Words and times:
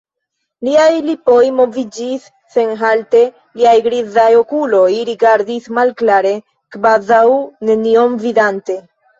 Liaj 0.67 0.93
lipoj 1.07 1.41
moviĝis 1.57 2.25
senhalte, 2.55 3.21
liaj 3.61 3.75
grizaj 3.89 4.27
okuloj 4.39 4.89
rigardis 5.11 5.71
malklare, 5.81 6.35
kvazaŭ 6.77 7.23
nenion 7.71 8.19
vidante. 8.27 8.83